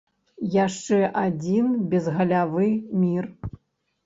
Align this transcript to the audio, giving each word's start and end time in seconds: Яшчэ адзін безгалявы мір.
Яшчэ 0.53 0.97
адзін 1.25 1.67
безгалявы 1.93 2.67
мір. 3.05 3.31